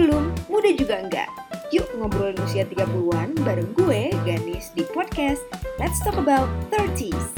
[0.00, 1.28] belum, muda juga enggak.
[1.76, 5.44] Yuk ngobrolin usia 30-an bareng gue, Ganis, di podcast
[5.76, 7.36] Let's Talk About 30s.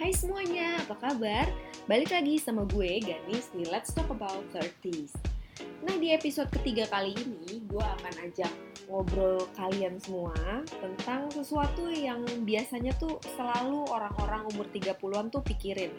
[0.00, 1.44] Hai semuanya, apa kabar?
[1.84, 5.35] Balik lagi sama gue, Ganis, di Let's Talk About 30s.
[5.86, 8.52] Nah, di episode ketiga kali ini, gue akan ajak
[8.90, 10.34] ngobrol kalian semua
[10.68, 15.94] tentang sesuatu yang biasanya tuh selalu orang-orang umur 30-an tuh pikirin.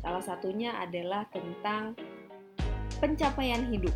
[0.00, 1.96] Salah satunya adalah tentang
[3.02, 3.92] pencapaian hidup.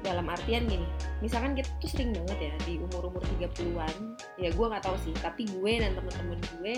[0.00, 0.88] Dalam artian gini,
[1.20, 5.44] misalkan kita tuh sering banget ya di umur-umur 30-an, ya gue nggak tahu sih, tapi
[5.44, 6.74] gue dan temen-temen gue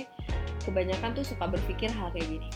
[0.67, 2.51] kebanyakan tuh suka berpikir hal kayak gini.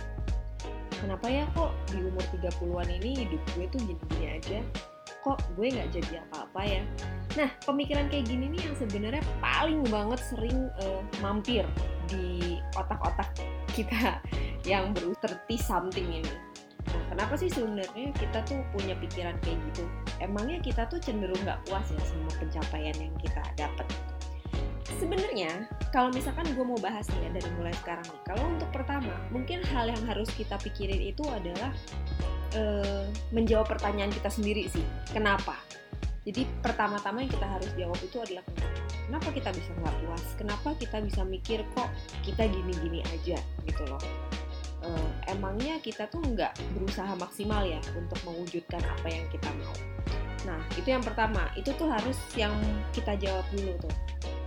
[0.99, 4.59] Kenapa ya kok di umur 30-an ini hidup gue tuh gini-gini aja?
[5.27, 6.83] Kok gue nggak jadi apa-apa ya?
[7.35, 11.67] Nah, pemikiran kayak gini nih yang sebenarnya paling banget sering uh, mampir
[12.07, 13.35] di otak-otak
[13.75, 14.23] kita
[14.71, 16.35] yang berusia 30 something ini.
[16.87, 19.91] Nah, kenapa sih sebenarnya kita tuh punya pikiran kayak gitu?
[20.23, 23.87] Emangnya kita tuh cenderung nggak puas ya sama pencapaian yang kita dapat?
[24.97, 29.13] Sebenarnya, kalau misalkan gue mau bahas nih ya dari mulai sekarang nih, kalau untuk pertama,
[29.29, 31.69] mungkin hal yang harus kita pikirin itu adalah
[32.57, 34.85] uh, menjawab pertanyaan kita sendiri sih.
[35.13, 35.61] Kenapa?
[36.25, 38.73] Jadi pertama-tama yang kita harus jawab itu adalah kenapa?
[39.07, 40.25] Kenapa kita bisa nggak puas?
[40.35, 41.87] Kenapa kita bisa mikir kok
[42.27, 44.01] kita gini-gini aja gitu loh?
[44.81, 49.77] Uh, emangnya kita tuh nggak berusaha maksimal ya untuk mewujudkan apa yang kita mau?
[50.49, 52.57] Nah itu yang pertama, itu tuh harus yang
[52.91, 53.95] kita jawab dulu tuh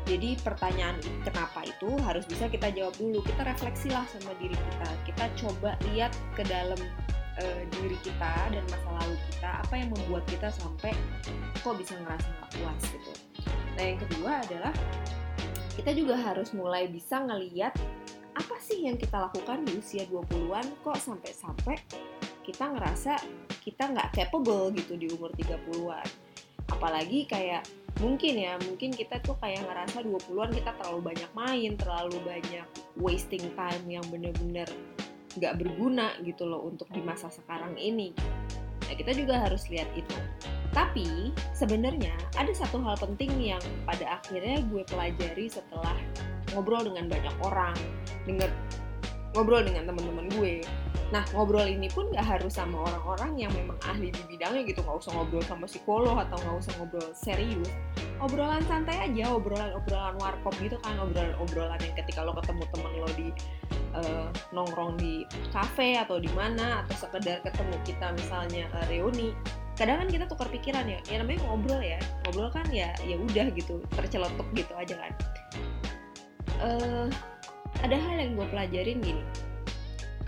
[0.07, 3.21] jadi pertanyaan kenapa itu harus bisa kita jawab dulu.
[3.25, 4.89] Kita refleksilah sama diri kita.
[5.05, 6.79] Kita coba lihat ke dalam
[7.37, 9.49] uh, diri kita dan masa lalu kita.
[9.67, 10.95] Apa yang membuat kita sampai
[11.61, 13.13] kok bisa ngerasa nggak puas gitu.
[13.77, 14.73] Nah yang kedua adalah
[15.77, 17.71] kita juga harus mulai bisa ngeliat
[18.35, 21.75] apa sih yang kita lakukan di usia 20-an kok sampai-sampai
[22.43, 23.19] kita ngerasa
[23.63, 26.07] kita nggak capable gitu di umur 30-an.
[26.71, 27.63] Apalagi kayak
[27.99, 32.65] mungkin ya mungkin kita tuh kayak ngerasa 20-an kita terlalu banyak main terlalu banyak
[32.95, 34.67] wasting time yang bener-bener
[35.37, 38.15] nggak berguna gitu loh untuk di masa sekarang ini.
[38.87, 40.17] Nah kita juga harus lihat itu.
[40.73, 45.97] Tapi sebenarnya ada satu hal penting yang pada akhirnya gue pelajari setelah
[46.53, 47.77] ngobrol dengan banyak orang
[48.25, 48.49] denger
[49.33, 50.65] ngobrol dengan teman-teman gue
[51.09, 54.85] Nah, ngobrol ini pun gak harus sama orang-orang yang memang ahli di bidangnya gitu.
[54.85, 57.69] Gak usah ngobrol sama psikolog atau gak usah ngobrol serius.
[58.21, 61.01] Obrolan santai aja, obrolan-obrolan warkop gitu kan.
[61.01, 63.33] Obrolan-obrolan yang ketika lo ketemu temen lo di
[63.97, 69.33] uh, nongkrong di cafe atau di mana atau sekedar ketemu kita misalnya uh, reuni
[69.73, 73.47] kadang kan kita tukar pikiran ya ya namanya ngobrol ya ngobrol kan ya ya udah
[73.55, 75.11] gitu tercelotok gitu aja kan
[76.59, 77.07] uh,
[77.83, 79.23] ada hal yang gue pelajarin gini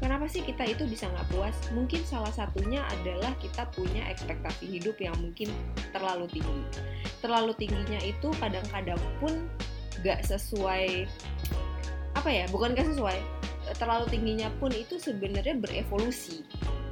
[0.01, 1.53] Kenapa sih kita itu bisa nggak puas?
[1.77, 5.53] Mungkin salah satunya adalah kita punya ekspektasi hidup yang mungkin
[5.93, 6.65] terlalu tinggi.
[7.21, 9.45] Terlalu tingginya itu kadang-kadang pun
[10.01, 11.05] nggak sesuai
[12.17, 12.49] apa ya?
[12.49, 13.21] Bukan nggak sesuai.
[13.77, 16.41] Terlalu tingginya pun itu sebenarnya berevolusi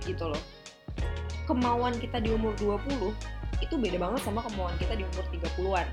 [0.06, 0.44] gitu loh.
[1.50, 3.10] Kemauan kita di umur 20
[3.58, 5.88] itu beda banget sama kemauan kita di umur 30-an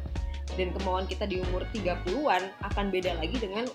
[0.57, 3.69] dan kemauan kita di umur 30-an akan beda lagi dengan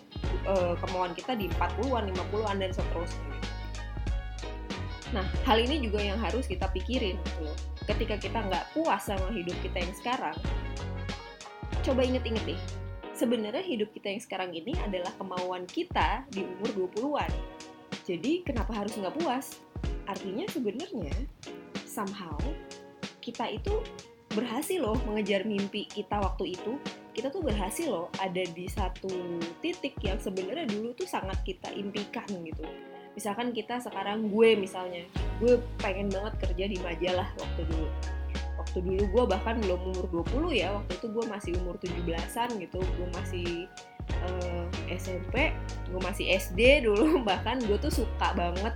[0.50, 3.32] uh, kemauan kita di 40-an, 50-an dan seterusnya.
[5.12, 7.48] Nah, hal ini juga yang harus kita pikirin gitu.
[7.86, 10.38] Ketika kita nggak puas sama hidup kita yang sekarang,
[11.84, 12.62] coba inget-inget deh.
[13.12, 17.32] Sebenarnya hidup kita yang sekarang ini adalah kemauan kita di umur 20-an.
[18.08, 19.62] Jadi, kenapa harus nggak puas?
[20.08, 21.14] Artinya sebenarnya
[21.86, 22.40] somehow
[23.20, 23.84] kita itu
[24.34, 26.80] berhasil loh mengejar mimpi kita waktu itu.
[27.12, 29.12] Kita tuh berhasil loh ada di satu
[29.60, 32.64] titik yang sebenarnya dulu tuh sangat kita impikan gitu.
[33.12, 35.04] Misalkan kita sekarang gue misalnya
[35.44, 37.88] gue pengen banget kerja di majalah waktu dulu.
[38.62, 42.80] Waktu dulu gue bahkan belum umur 20 ya waktu itu gue masih umur 17-an gitu.
[42.80, 43.48] Gue masih
[44.24, 45.52] uh, eh, SMP
[45.92, 47.20] gue masih SD dulu.
[47.30, 48.72] Bahkan gue tuh suka banget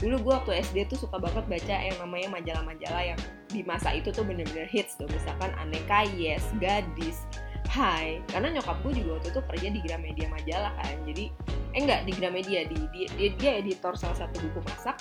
[0.00, 3.20] dulu gue waktu SD tuh suka banget baca yang namanya majalah-majalah yang
[3.52, 5.04] di masa itu tuh bener-bener hits tuh.
[5.12, 7.28] Misalkan Aneka Yes, Gadis,
[7.68, 8.24] Hai.
[8.32, 10.96] Karena nyokap gue juga waktu itu kerja di Gramedia majalah kan.
[11.04, 11.28] Jadi
[11.70, 14.96] eh enggak di Gramedia di dia, dia, dia editor salah satu buku masak.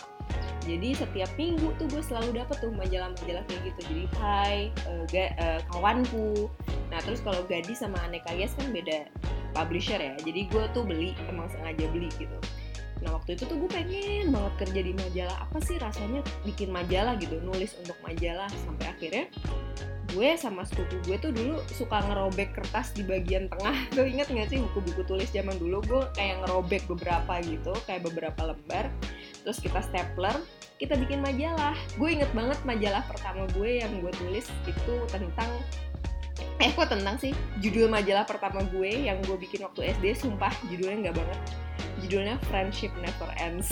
[0.67, 3.79] Jadi setiap minggu tuh gue selalu dapet tuh majalah-majalah kayak gitu.
[3.87, 4.55] Jadi Hai
[4.85, 6.51] uh, ga, uh, kawanku.
[6.91, 9.07] Nah terus kalau Gadis sama Aneka Yes kan beda
[9.55, 10.13] publisher ya.
[10.19, 12.35] Jadi gue tuh beli emang sengaja beli gitu
[12.99, 15.37] Nah waktu itu tuh gue pengen banget kerja di majalah.
[15.47, 18.49] Apa sih rasanya bikin majalah gitu, nulis untuk majalah?
[18.67, 19.25] Sampai akhirnya
[20.09, 23.77] gue sama sepupu gue tuh dulu suka ngerobek kertas di bagian tengah.
[23.95, 25.79] Lo inget gak sih buku-buku tulis zaman dulu?
[25.85, 28.91] Gue kayak ngerobek beberapa gitu kayak beberapa lembar.
[29.45, 30.35] Terus kita stapler
[30.79, 31.75] kita bikin majalah.
[31.99, 35.51] Gue inget banget majalah pertama gue yang gue tulis itu tentang
[36.59, 37.31] eh kok tentang sih?
[37.63, 41.39] Judul majalah pertama gue yang gue bikin waktu SD sumpah judulnya nggak banget
[42.01, 43.71] judulnya Friendship Never Ends.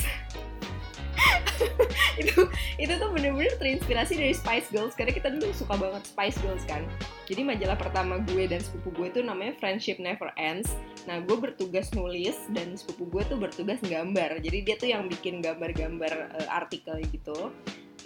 [2.22, 6.66] Itu itu tuh bener-bener terinspirasi dari Spice Girls karena kita dulu suka banget Spice Girls
[6.66, 6.86] kan?
[7.26, 10.74] Jadi majalah pertama gue dan sepupu gue itu namanya Friendship Never Ends.
[11.06, 14.42] Nah gue bertugas nulis dan sepupu gue tuh bertugas gambar.
[14.42, 17.54] Jadi dia tuh yang bikin gambar-gambar uh, artikel gitu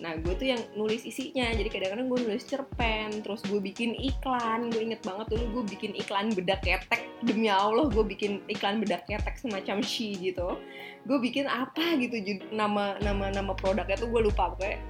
[0.01, 1.53] Nah gue tuh yang nulis isinya.
[1.53, 4.73] Jadi kadang-kadang gue nulis cerpen Terus gue bikin iklan.
[4.73, 7.05] Gue inget banget dulu gue bikin iklan bedak ketek.
[7.21, 10.57] Demi Allah gue bikin iklan bedak ketek semacam she gitu.
[11.05, 12.17] Gue bikin apa gitu
[12.49, 14.57] Nama nama nama produknya tuh gue lupa.
[14.57, 14.81] Pokoknya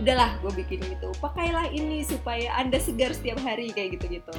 [0.00, 4.32] udahlah gue bikin gitu Pakailah ini supaya anda segar setiap hari Kayak gitu-gitu.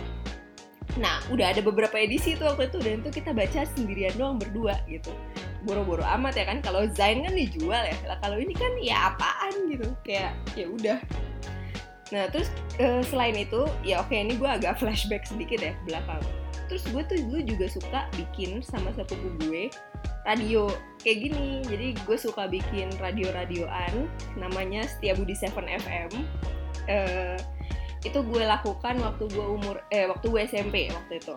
[0.94, 2.80] Nah, udah ada beberapa edisi tuh waktu itu.
[2.80, 5.12] Dan itu kita baca sendirian doang berdua gitu
[5.64, 6.60] boro-boro amat ya kan.
[6.62, 7.98] Kalau Zain kan dijual ya.
[8.08, 9.90] Lah kalau ini kan ya apaan gitu.
[10.04, 11.00] Kayak ya udah.
[12.12, 16.22] Nah terus uh, selain itu ya oke ini gue agak flashback sedikit ya belakang.
[16.68, 19.72] Terus gue tuh dulu juga suka bikin sama sepupu gue
[20.28, 20.70] radio.
[21.02, 21.50] Kayak gini.
[21.68, 24.08] Jadi gue suka bikin radio-radioan
[24.38, 25.52] namanya Setia Budi 7
[25.84, 26.12] FM
[26.88, 27.38] uh,
[28.04, 31.36] itu gue lakukan waktu gue umur eh waktu gue SMP waktu itu.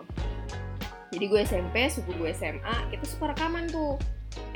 [1.07, 3.95] Jadi gue SMP, suku gue SMA, kita suka rekaman tuh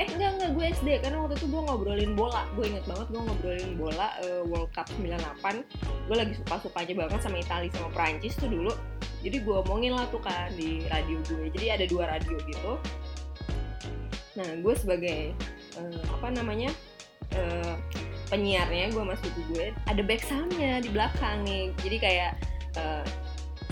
[0.02, 2.50] eh enggak enggak gue SD karena waktu itu gue ngobrolin bola.
[2.58, 5.62] Gue inget banget gue ngobrolin bola uh, World Cup 98
[6.10, 8.74] gue lagi suka sukanya banget sama Italia sama Prancis tuh dulu.
[9.22, 11.54] Jadi gue omongin lah tuh kan di radio gue.
[11.54, 12.74] Jadi ada dua radio gitu.
[14.42, 15.38] Nah gue sebagai
[15.78, 16.74] uh, apa namanya
[17.38, 17.78] uh,
[18.34, 21.70] penyiarnya gue masuk ke gue ada back soundnya di belakang nih.
[21.78, 22.32] Jadi kayak
[22.82, 23.06] uh,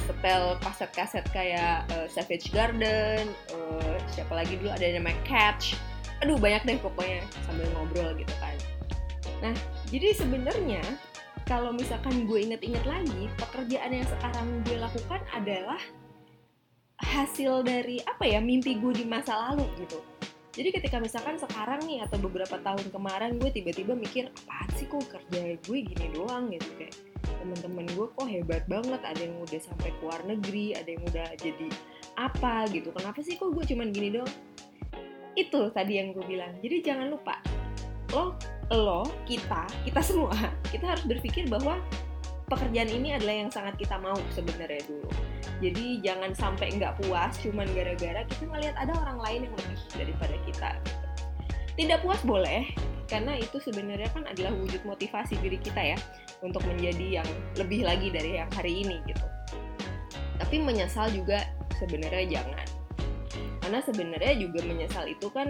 [0.06, 4.74] setel kaset-kaset kayak uh, Savage Garden, uh, siapa lagi dulu?
[4.74, 5.78] Ada yang namanya Catch,
[6.20, 8.56] aduh banyak deh pokoknya sambil ngobrol gitu kan.
[9.40, 9.56] Nah
[9.88, 10.84] jadi sebenarnya
[11.50, 15.82] kalau misalkan gue inget-inget lagi pekerjaan yang sekarang gue lakukan adalah
[17.00, 19.98] hasil dari apa ya mimpi gue di masa lalu gitu.
[20.54, 25.08] Jadi ketika misalkan sekarang nih atau beberapa tahun kemarin gue tiba-tiba mikir apa sih kok
[25.08, 26.52] kerja gue gini doang?
[26.52, 26.94] Gitu kayak
[27.40, 31.28] temen-temen gue kok hebat banget ada yang udah sampai ke luar negeri ada yang udah
[31.40, 31.68] jadi
[32.20, 32.68] apa?
[32.70, 34.34] Gitu kenapa sih kok gue cuman gini doang
[35.38, 36.54] itu tadi yang gue bilang.
[36.62, 37.38] Jadi jangan lupa
[38.10, 38.34] lo
[38.74, 40.34] lo kita kita semua
[40.74, 41.78] kita harus berpikir bahwa
[42.50, 45.10] pekerjaan ini adalah yang sangat kita mau sebenarnya dulu.
[45.60, 50.36] Jadi jangan sampai nggak puas cuman gara-gara kita ngelihat ada orang lain yang lebih daripada
[50.48, 50.70] kita.
[51.78, 52.66] Tidak puas boleh
[53.10, 55.98] karena itu sebenarnya kan adalah wujud motivasi diri kita ya
[56.42, 59.26] untuk menjadi yang lebih lagi dari yang hari ini gitu.
[60.42, 61.46] Tapi menyesal juga
[61.78, 62.79] sebenarnya jangan
[63.70, 65.46] karena sebenarnya juga menyesal itu kan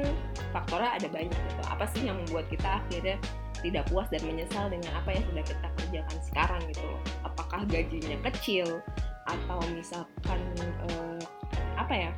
[0.51, 1.63] faktornya ada banyak gitu.
[1.71, 3.16] Apa sih yang membuat kita akhirnya
[3.63, 7.00] tidak puas dan menyesal dengan apa yang sudah kita kerjakan sekarang gitu loh?
[7.24, 8.83] Apakah gajinya kecil
[9.24, 11.24] atau misalkan eh,
[11.80, 12.12] apa ya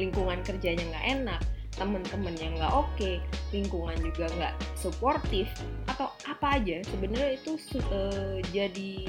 [0.00, 1.40] lingkungan kerjanya nggak enak
[1.76, 3.20] temen-temen yang nggak oke okay,
[3.52, 5.52] lingkungan juga nggak suportif
[5.84, 6.80] atau apa aja?
[6.88, 7.60] Sebenarnya itu
[7.92, 9.04] uh, jadi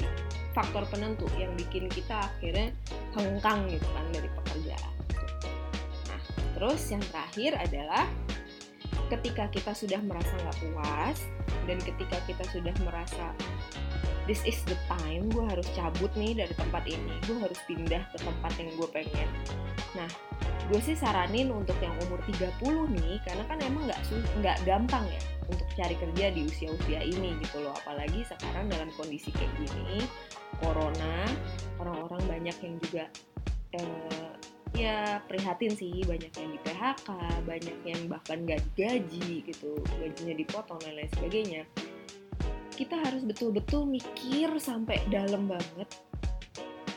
[0.52, 2.68] faktor penentu yang bikin kita akhirnya
[3.16, 4.94] hengkang gitu kan dari pekerjaan
[6.54, 8.06] Terus yang terakhir adalah
[9.12, 11.18] ketika kita sudah merasa nggak puas
[11.68, 13.34] dan ketika kita sudah merasa
[14.24, 18.18] this is the time gue harus cabut nih dari tempat ini gue harus pindah ke
[18.20, 19.28] tempat yang gue pengen.
[19.98, 20.08] Nah
[20.72, 24.00] gue sih saranin untuk yang umur 30 nih karena kan emang nggak
[24.40, 27.76] nggak gampang ya untuk cari kerja di usia-usia ini gitu loh.
[27.84, 30.08] Apalagi sekarang dalam kondisi kayak gini
[30.62, 31.28] corona
[31.82, 33.04] orang-orang banyak yang juga
[33.76, 34.32] eh,
[34.74, 37.08] ya prihatin sih banyak yang di PHK
[37.46, 41.62] banyak yang bahkan gak digaji gitu gajinya dipotong dan lain sebagainya.
[42.74, 45.88] Kita harus betul-betul mikir sampai dalam banget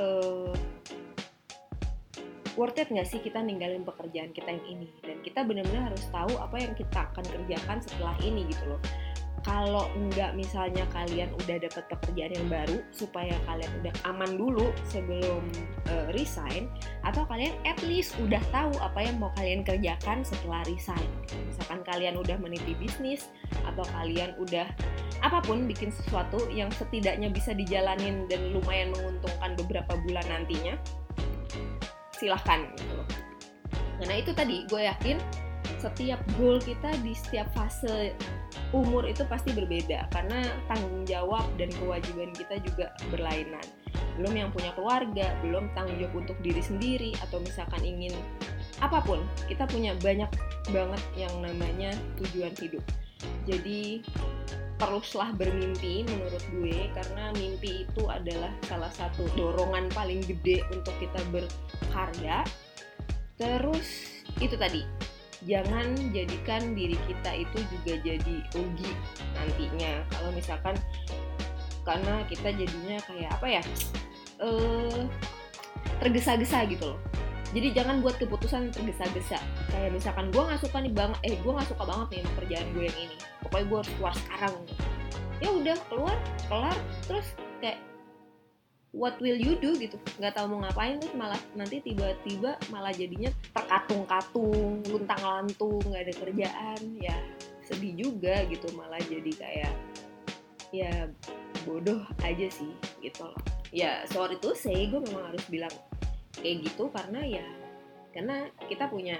[0.01, 0.57] uh,
[2.57, 4.89] worth it nggak sih kita ninggalin pekerjaan kita yang ini?
[5.05, 8.81] Dan kita benar-benar harus tahu apa yang kita akan kerjakan setelah ini gitu loh.
[9.45, 15.39] Kalau enggak misalnya kalian udah dapat pekerjaan yang baru supaya kalian udah aman dulu sebelum
[15.87, 16.67] uh, resign
[17.07, 21.07] atau kalian at least udah tahu apa yang mau kalian kerjakan setelah resign.
[21.47, 23.31] Misalkan kalian udah meniti bisnis
[23.63, 24.67] atau kalian udah
[25.23, 30.75] apa pun bikin sesuatu yang setidaknya bisa dijalanin dan lumayan menguntungkan beberapa bulan nantinya
[32.17, 33.07] silahkan gitu loh.
[34.01, 35.17] Karena itu tadi gue yakin
[35.77, 38.13] setiap goal kita di setiap fase
[38.75, 40.09] umur itu pasti berbeda.
[40.11, 43.63] Karena tanggung jawab dan kewajiban kita juga berlainan.
[44.17, 48.09] belum yang punya keluarga belum tanggung jawab untuk diri sendiri atau misalkan ingin
[48.81, 50.29] apa pun kita punya banyak
[50.73, 52.81] banget yang namanya tujuan hidup.
[53.45, 54.01] Jadi
[54.77, 61.17] teruslah bermimpi menurut gue karena mimpi itu adalah salah satu dorongan paling gede untuk kita
[61.33, 62.45] berkarya.
[63.37, 64.85] Terus itu tadi.
[65.45, 68.91] Jangan jadikan diri kita itu juga jadi rugi
[69.37, 70.01] nantinya.
[70.13, 70.75] Kalau misalkan
[71.85, 73.63] karena kita jadinya kayak apa ya
[74.43, 75.07] eh
[76.03, 76.99] tergesa-gesa gitu loh
[77.55, 79.39] jadi jangan buat keputusan tergesa-gesa.
[79.71, 82.67] Kayak misalkan gue nggak suka nih banget eh gue nggak suka banget nih sama kerjaan
[82.75, 83.17] gue yang ini.
[83.39, 84.55] Pokoknya gue harus keluar sekarang.
[85.37, 86.17] Ya udah keluar
[86.51, 86.77] kelar
[87.07, 87.27] terus
[87.63, 87.79] kayak
[88.91, 89.95] what will you do gitu.
[90.19, 96.79] Nggak tahu mau ngapain terus malah nanti tiba-tiba malah jadinya terkatung-katung luntang-lantung nggak ada kerjaan.
[96.99, 97.15] Ya
[97.63, 98.67] sedih juga gitu.
[98.75, 99.73] Malah jadi kayak
[100.75, 101.07] ya
[101.63, 103.39] bodoh aja sih gitu loh.
[103.71, 105.71] Ya sorry tuh say gue memang harus bilang
[106.41, 107.45] kayak gitu karena ya
[108.13, 109.17] karena kita punya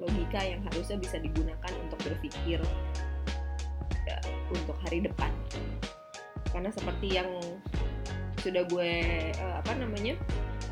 [0.00, 2.60] logika yang harusnya bisa digunakan untuk berpikir
[4.08, 4.16] ya,
[4.48, 5.28] untuk hari depan.
[6.48, 7.28] Karena seperti yang
[8.40, 8.92] sudah gue
[9.36, 10.16] uh, apa namanya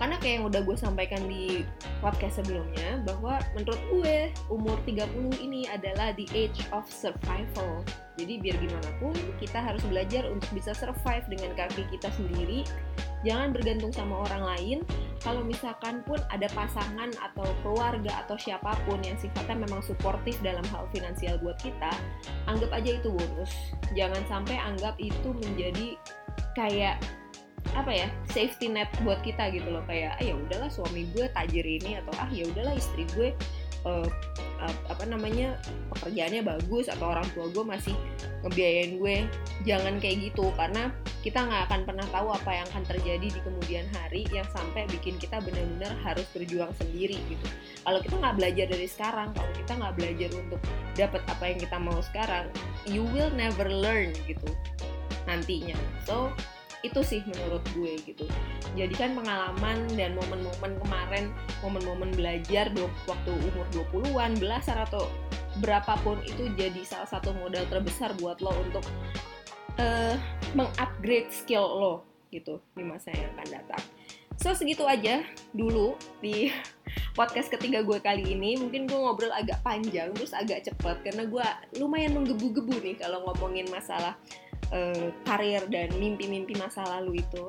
[0.00, 1.66] karena kayak yang udah gue sampaikan di
[1.99, 4.16] podcast sebelumnya bahwa menurut gue
[4.47, 5.11] umur 30
[5.42, 7.83] ini adalah the age of survival.
[8.14, 9.11] Jadi biar gimana pun
[9.42, 12.62] kita harus belajar untuk bisa survive dengan kaki kita sendiri.
[13.26, 14.78] Jangan bergantung sama orang lain
[15.23, 20.63] kalau misalkan pun ada pasangan atau keluarga atau siapa pun yang sifatnya memang suportif dalam
[20.71, 21.91] hal finansial buat kita
[22.47, 23.53] anggap aja itu bonus.
[23.99, 25.99] Jangan sampai anggap itu menjadi
[26.55, 27.03] kayak
[27.77, 29.83] apa ya safety net buat kita gitu loh.
[29.91, 33.35] Kayak ah, ya udahlah suami gue tajir ini atau ah ya udahlah istri gue
[33.88, 35.54] uh, apa namanya
[35.95, 37.95] pekerjaannya bagus atau orang tua gue masih
[38.42, 39.16] ngebiayain gue
[39.64, 40.50] jangan kayak gitu.
[40.59, 40.90] Karena
[41.23, 45.18] kita nggak akan pernah tahu apa yang akan terjadi di kemudian hari yang sampai bikin
[45.18, 47.47] kita benar-benar harus berjuang sendiri gitu.
[47.83, 50.61] Kalau kita nggak belajar dari sekarang kalau kita nggak belajar untuk
[50.99, 52.47] dapat apa yang kita mau sekarang
[52.87, 54.50] you will never learn gitu
[55.26, 55.78] nantinya.
[56.02, 56.35] So
[56.87, 58.25] itu sih menurut gue gitu
[58.78, 61.25] jadikan pengalaman dan momen-momen kemarin
[61.61, 62.70] momen-momen belajar
[63.06, 65.11] waktu umur 20-an belasan atau
[65.58, 68.87] berapapun itu jadi salah satu modal terbesar buat lo untuk
[69.82, 70.14] uh,
[70.54, 71.94] mengupgrade skill lo
[72.30, 73.82] gitu di masa yang akan datang
[74.38, 76.54] So segitu aja dulu di
[77.18, 78.54] podcast ketiga gue kali ini.
[78.54, 81.47] Mungkin gue ngobrol agak panjang terus agak cepet karena gue
[81.82, 84.14] lumayan menggebu-gebu nih kalau ngomongin masalah
[84.73, 87.45] uh, karir dan mimpi-mimpi masa lalu itu.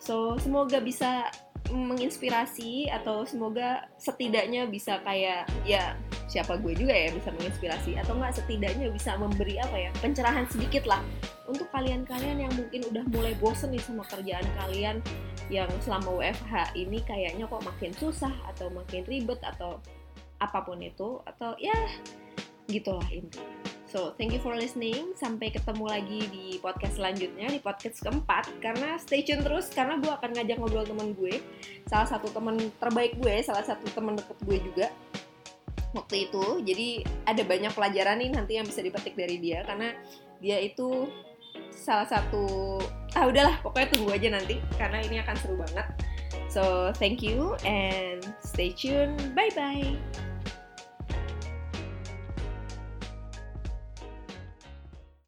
[0.00, 1.28] So semoga bisa
[1.70, 5.94] menginspirasi atau semoga setidaknya bisa kayak ya
[6.26, 10.86] siapa gue juga ya bisa menginspirasi atau enggak setidaknya bisa memberi apa ya pencerahan sedikit
[10.86, 11.02] lah
[11.50, 15.02] untuk kalian-kalian yang mungkin udah mulai bosen nih sama kerjaan kalian
[15.50, 19.82] yang selama WFH ini kayaknya kok makin susah atau makin ribet atau
[20.38, 21.74] apa pun itu atau ya
[22.70, 23.69] gitulah intinya.
[23.90, 25.18] So, thank you for listening.
[25.18, 28.46] Sampai ketemu lagi di podcast selanjutnya, di podcast keempat.
[28.62, 31.42] Karena stay tune terus, karena gue akan ngajak ngobrol temen gue.
[31.90, 34.86] Salah satu temen terbaik gue, salah satu temen deket gue juga.
[35.90, 39.66] Waktu itu, jadi ada banyak pelajaran nih nanti yang bisa dipetik dari dia.
[39.66, 39.90] Karena
[40.38, 41.10] dia itu
[41.74, 42.78] salah satu...
[43.18, 44.62] Ah udahlah, pokoknya tunggu aja nanti.
[44.78, 45.86] Karena ini akan seru banget.
[46.46, 49.18] So, thank you and stay tune.
[49.34, 50.29] Bye-bye.